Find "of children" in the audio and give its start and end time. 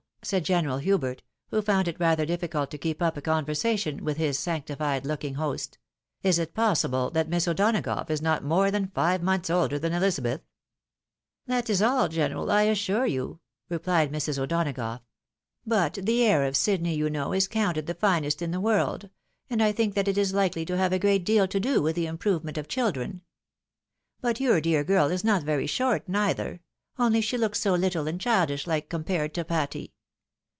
22.59-23.21